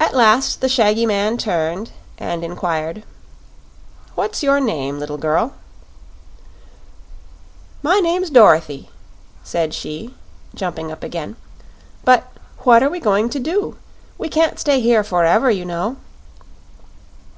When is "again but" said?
11.04-12.32